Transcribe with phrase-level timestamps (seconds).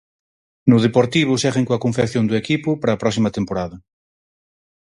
[0.69, 3.77] No Deportivo seguen coa confección do equipo para a próxima temporada.